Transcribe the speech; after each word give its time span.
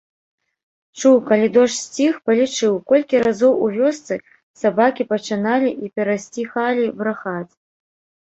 Чуў, 0.99 1.17
калі 1.29 1.47
дождж 1.57 1.73
сціх, 1.81 2.13
палічыў, 2.29 2.73
колькі 2.93 3.15
разоў 3.27 3.53
у 3.67 3.69
вёсцы 3.75 4.17
сабакі 4.61 5.07
пачыналі 5.13 5.69
і 5.89 5.93
перасціхалі 5.99 6.85
брахаць. 7.03 7.53